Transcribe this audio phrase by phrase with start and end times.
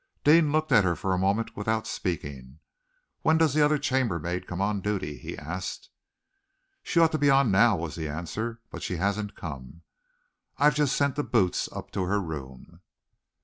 [0.23, 2.57] Deane looked at her for a moment without speaking.
[3.21, 5.91] "When does the other chambermaid come on duty?" he asked.
[6.81, 9.83] "She ought to be on now," was the answer, "but she hasn't come.
[10.57, 12.81] I've just sent the 'boots' up to her room."